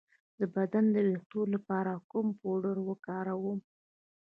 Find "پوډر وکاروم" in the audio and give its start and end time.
2.39-3.59